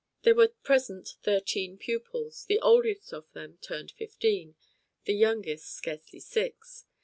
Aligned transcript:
There 0.23 0.33
were 0.33 0.47
present 0.47 1.09
thirteen 1.21 1.77
pupils, 1.77 2.45
the 2.45 2.57
oldest 2.59 3.13
of 3.13 3.31
them 3.33 3.59
turned 3.61 3.91
fifteen, 3.91 4.55
the 5.05 5.13
youngest 5.13 5.67
scarcely 5.75 6.19
six. 6.21 6.85